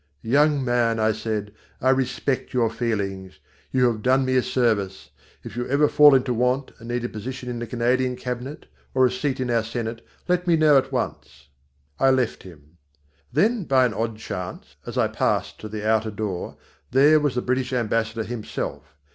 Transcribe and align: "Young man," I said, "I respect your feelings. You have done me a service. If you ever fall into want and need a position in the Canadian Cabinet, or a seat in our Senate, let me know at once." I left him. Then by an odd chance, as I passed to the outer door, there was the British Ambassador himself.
"Young 0.23 0.65
man," 0.65 0.99
I 0.99 1.11
said, 1.11 1.53
"I 1.79 1.91
respect 1.91 2.55
your 2.55 2.71
feelings. 2.71 3.37
You 3.71 3.83
have 3.85 4.01
done 4.01 4.25
me 4.25 4.35
a 4.35 4.41
service. 4.41 5.11
If 5.43 5.55
you 5.55 5.67
ever 5.67 5.87
fall 5.87 6.15
into 6.15 6.33
want 6.33 6.71
and 6.79 6.87
need 6.87 7.05
a 7.05 7.07
position 7.07 7.47
in 7.51 7.59
the 7.59 7.67
Canadian 7.67 8.15
Cabinet, 8.15 8.65
or 8.95 9.05
a 9.05 9.11
seat 9.11 9.39
in 9.39 9.51
our 9.51 9.61
Senate, 9.63 10.03
let 10.27 10.47
me 10.47 10.55
know 10.55 10.75
at 10.75 10.91
once." 10.91 11.49
I 11.99 12.09
left 12.09 12.41
him. 12.41 12.79
Then 13.31 13.63
by 13.65 13.85
an 13.85 13.93
odd 13.93 14.17
chance, 14.17 14.75
as 14.87 14.97
I 14.97 15.07
passed 15.07 15.59
to 15.59 15.69
the 15.69 15.87
outer 15.87 16.09
door, 16.09 16.57
there 16.89 17.19
was 17.19 17.35
the 17.35 17.43
British 17.43 17.71
Ambassador 17.71 18.23
himself. 18.23 18.95